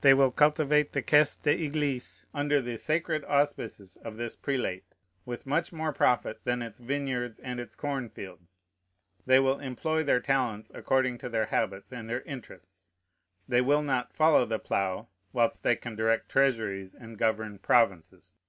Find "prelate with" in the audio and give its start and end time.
4.34-5.46